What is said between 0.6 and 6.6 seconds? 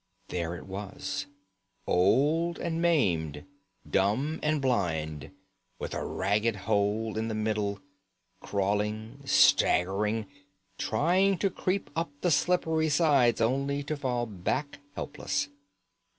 was, old and maimed, dumb and blind, with a ragged